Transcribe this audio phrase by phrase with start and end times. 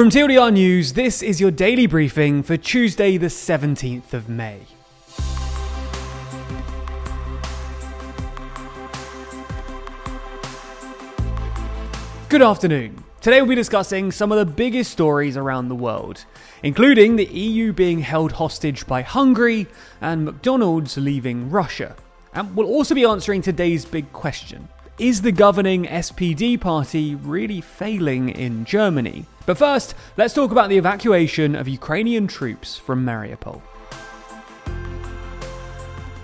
[0.00, 4.60] From TLDR News, this is your daily briefing for Tuesday, the 17th of May.
[12.30, 13.04] Good afternoon.
[13.20, 16.24] Today we'll be discussing some of the biggest stories around the world,
[16.62, 19.66] including the EU being held hostage by Hungary
[20.00, 21.94] and McDonald's leaving Russia.
[22.32, 24.66] And we'll also be answering today's big question
[25.00, 29.24] is the governing SPD party really failing in Germany?
[29.46, 33.62] But first, let's talk about the evacuation of Ukrainian troops from Mariupol.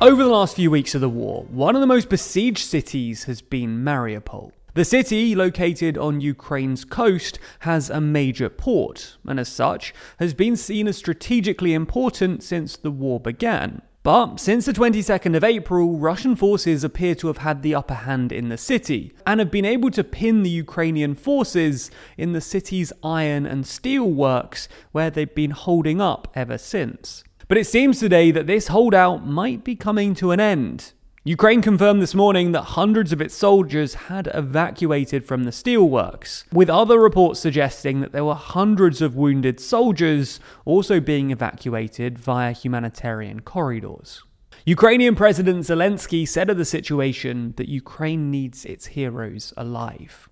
[0.00, 3.42] Over the last few weeks of the war, one of the most besieged cities has
[3.42, 4.52] been Mariupol.
[4.74, 10.54] The city, located on Ukraine's coast, has a major port, and as such, has been
[10.54, 13.82] seen as strategically important since the war began.
[14.02, 18.32] But since the 22nd of April, Russian forces appear to have had the upper hand
[18.32, 22.94] in the city and have been able to pin the Ukrainian forces in the city's
[23.04, 27.24] iron and steel works where they've been holding up ever since.
[27.46, 30.94] But it seems today that this holdout might be coming to an end.
[31.24, 36.70] Ukraine confirmed this morning that hundreds of its soldiers had evacuated from the steelworks, with
[36.70, 43.40] other reports suggesting that there were hundreds of wounded soldiers also being evacuated via humanitarian
[43.40, 44.22] corridors.
[44.64, 50.30] Ukrainian President Zelensky said of the situation that Ukraine needs its heroes alive.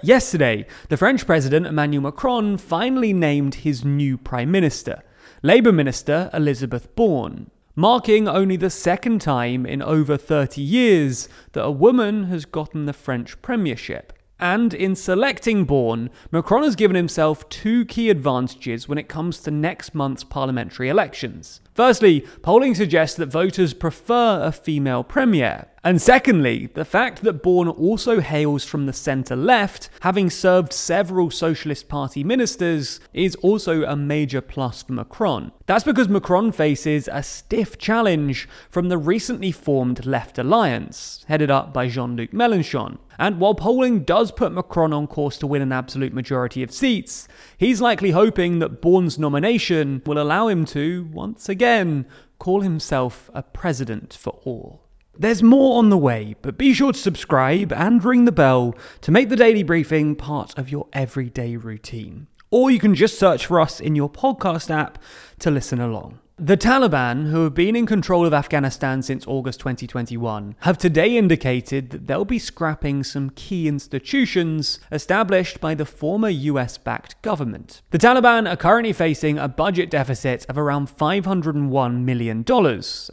[0.00, 5.02] Yesterday, the French President Emmanuel Macron finally named his new Prime Minister,
[5.42, 11.70] Labour Minister Elisabeth Borne, marking only the second time in over 30 years that a
[11.70, 14.14] woman has gotten the French premiership.
[14.38, 19.50] And in selecting Borne, Macron has given himself two key advantages when it comes to
[19.50, 21.60] next month's parliamentary elections.
[21.74, 25.68] Firstly, polling suggests that voters prefer a female premier.
[25.86, 31.30] And secondly, the fact that Borne also hails from the centre left, having served several
[31.30, 35.52] Socialist Party ministers, is also a major plus for Macron.
[35.66, 41.72] That's because Macron faces a stiff challenge from the recently formed Left Alliance, headed up
[41.72, 42.98] by Jean Luc Mélenchon.
[43.16, 47.28] And while polling does put Macron on course to win an absolute majority of seats,
[47.58, 52.06] he's likely hoping that Borne's nomination will allow him to, once again,
[52.40, 54.85] call himself a president for all.
[55.18, 59.10] There's more on the way, but be sure to subscribe and ring the bell to
[59.10, 62.26] make the daily briefing part of your everyday routine.
[62.50, 64.98] Or you can just search for us in your podcast app
[65.38, 66.18] to listen along.
[66.38, 71.88] The Taliban, who have been in control of Afghanistan since August 2021, have today indicated
[71.88, 77.80] that they'll be scrapping some key institutions established by the former US backed government.
[77.90, 82.44] The Taliban are currently facing a budget deficit of around $501 million,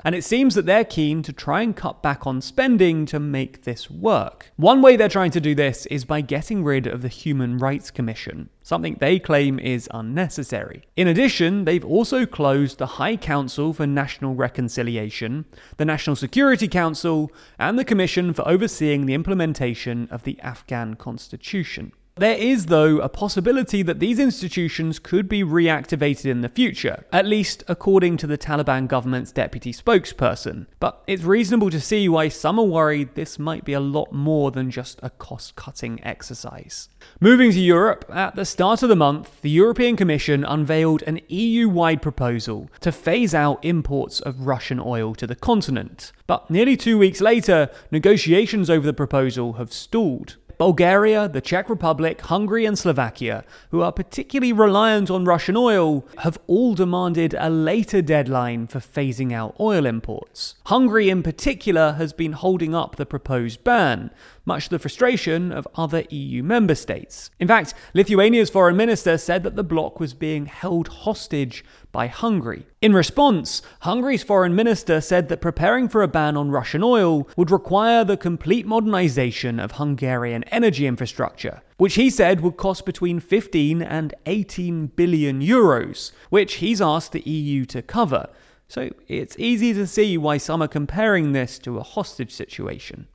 [0.03, 3.63] and it seems that they're keen to try and cut back on spending to make
[3.63, 4.51] this work.
[4.57, 7.89] One way they're trying to do this is by getting rid of the Human Rights
[7.89, 10.83] Commission something they claim is unnecessary.
[10.95, 15.45] In addition, they've also closed the High Council for National Reconciliation,
[15.77, 21.91] the National Security Council, and the Commission for Overseeing the Implementation of the Afghan Constitution.
[22.15, 27.25] There is, though, a possibility that these institutions could be reactivated in the future, at
[27.25, 30.67] least according to the Taliban government's deputy spokesperson.
[30.79, 34.51] But it's reasonable to see why some are worried this might be a lot more
[34.51, 36.87] than just a cost cutting exercise.
[37.19, 41.67] Moving to Europe, at the start of the month, the European Commission unveiled an EU
[41.67, 46.11] wide proposal to phase out imports of Russian oil to the continent.
[46.27, 50.37] But nearly two weeks later, negotiations over the proposal have stalled.
[50.63, 56.39] Bulgaria, the Czech Republic, Hungary, and Slovakia, who are particularly reliant on Russian oil, have
[56.47, 60.55] all demanded a later deadline for phasing out oil imports.
[60.67, 64.09] Hungary, in particular, has been holding up the proposed ban,
[64.45, 67.29] much to the frustration of other EU member states.
[67.39, 72.65] In fact, Lithuania's foreign minister said that the bloc was being held hostage by Hungary.
[72.81, 77.51] In response, Hungary's foreign minister said that preparing for a ban on Russian oil would
[77.51, 83.81] require the complete modernization of Hungarian energy infrastructure, which he said would cost between 15
[83.81, 88.27] and 18 billion euros, which he's asked the EU to cover.
[88.67, 93.07] So it's easy to see why some are comparing this to a hostage situation.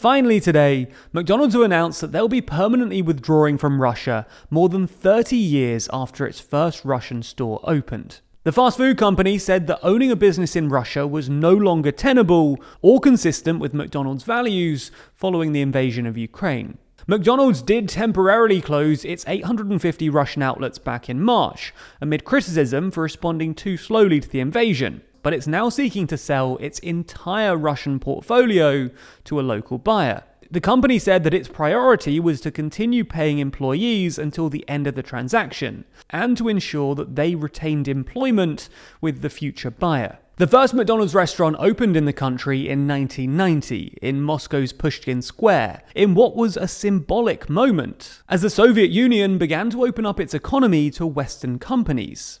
[0.00, 5.36] Finally, today, McDonald's will announce that they'll be permanently withdrawing from Russia more than 30
[5.36, 8.20] years after its first Russian store opened.
[8.44, 12.58] The fast food company said that owning a business in Russia was no longer tenable
[12.80, 16.78] or consistent with McDonald's values following the invasion of Ukraine.
[17.06, 23.54] McDonald's did temporarily close its 850 Russian outlets back in March, amid criticism for responding
[23.54, 28.90] too slowly to the invasion but it's now seeking to sell its entire Russian portfolio
[29.24, 30.24] to a local buyer.
[30.52, 34.96] The company said that its priority was to continue paying employees until the end of
[34.96, 38.68] the transaction, and to ensure that they retained employment
[39.00, 40.18] with the future buyer.
[40.40, 46.14] The first McDonald's restaurant opened in the country in 1990 in Moscow's Pushkin Square, in
[46.14, 50.90] what was a symbolic moment, as the Soviet Union began to open up its economy
[50.92, 52.40] to Western companies.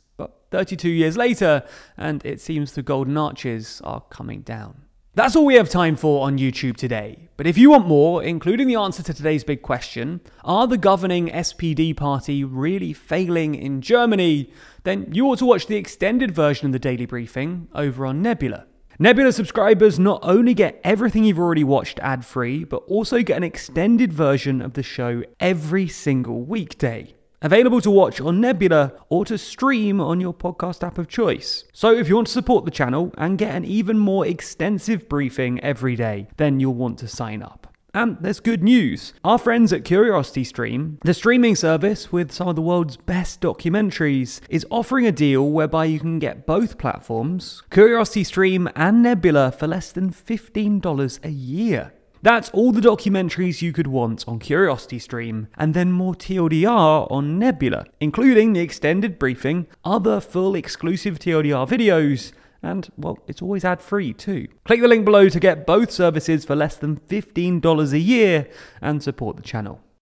[0.50, 1.62] But 32 years later,
[1.96, 4.82] and it seems the golden arches are coming down.
[5.14, 7.28] That's all we have time for on YouTube today.
[7.36, 11.28] But if you want more, including the answer to today's big question are the governing
[11.28, 14.52] SPD party really failing in Germany?
[14.84, 18.66] Then you ought to watch the extended version of the daily briefing over on Nebula.
[19.00, 23.42] Nebula subscribers not only get everything you've already watched ad free, but also get an
[23.42, 27.14] extended version of the show every single weekday.
[27.42, 31.64] Available to watch on Nebula or to stream on your podcast app of choice.
[31.72, 35.58] So, if you want to support the channel and get an even more extensive briefing
[35.60, 37.74] every day, then you'll want to sign up.
[37.94, 39.14] And there's good news.
[39.24, 44.40] Our friends at Curiosity Stream, the streaming service with some of the world's best documentaries,
[44.50, 49.66] is offering a deal whereby you can get both platforms, Curiosity Stream and Nebula, for
[49.66, 51.94] less than $15 a year.
[52.22, 57.38] That's all the documentaries you could want on Curiosity Stream, and then more TLDR on
[57.38, 62.32] Nebula, including the extended briefing, other full exclusive TLDR videos,
[62.62, 64.48] and, well, it's always ad free too.
[64.64, 68.50] Click the link below to get both services for less than $15 a year
[68.82, 69.80] and support the channel.